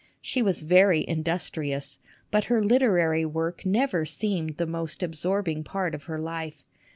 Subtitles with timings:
[0.19, 1.99] She was very industrious,
[2.31, 6.63] but her literary work never seemed the most absorbing part of her life.